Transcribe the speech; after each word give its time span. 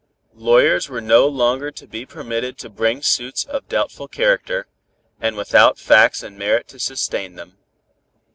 Lawyers 0.33 0.89
were 0.89 0.99
no 0.99 1.27
longer 1.27 1.69
to 1.69 1.85
be 1.85 2.07
permitted 2.07 2.57
to 2.57 2.71
bring 2.71 3.03
suits 3.03 3.45
of 3.45 3.69
doubtful 3.69 4.07
character, 4.07 4.65
and 5.19 5.35
without 5.37 5.77
facts 5.77 6.23
and 6.23 6.39
merit 6.39 6.67
to 6.69 6.79
sustain 6.79 7.35
them. 7.35 7.59